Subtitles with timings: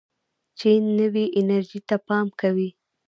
[0.59, 2.69] چین نوې انرژۍ ته پام کوي.